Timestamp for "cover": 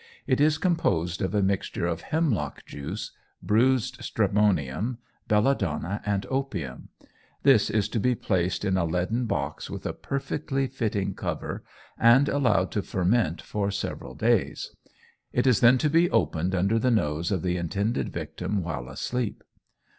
11.13-11.63